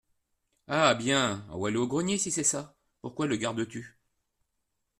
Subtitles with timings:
[0.67, 0.95] Ah!
[0.95, 1.45] bien!
[1.51, 2.75] envoie-le au grenier, si c’est ça!…
[3.03, 3.99] pourquoi le gardes-tu?